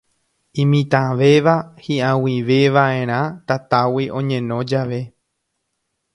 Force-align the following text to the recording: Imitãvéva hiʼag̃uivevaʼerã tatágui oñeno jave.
Imitãvéva 0.61 1.53
hiʼag̃uivevaʼerã 1.83 3.19
tatágui 3.47 4.05
oñeno 4.17 4.57
jave. 4.69 5.01